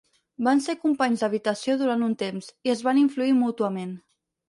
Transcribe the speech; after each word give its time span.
Van 0.45 0.63
ser 0.67 0.75
companys 0.85 1.21
d'habitació 1.25 1.77
durant 1.83 2.07
un 2.09 2.17
temps, 2.25 2.51
i 2.71 2.77
es 2.77 2.85
van 2.91 3.07
influir 3.07 3.41
mútuament. 3.47 3.99